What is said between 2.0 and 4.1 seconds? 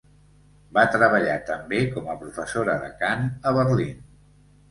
a professora de cant a Berlín.